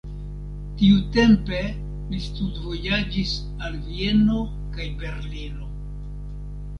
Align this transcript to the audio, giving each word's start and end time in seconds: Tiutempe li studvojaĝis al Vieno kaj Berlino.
Tiutempe 0.77 1.57
li 2.13 2.21
studvojaĝis 2.27 3.33
al 3.67 3.77
Vieno 3.91 4.39
kaj 4.79 4.87
Berlino. 5.03 5.69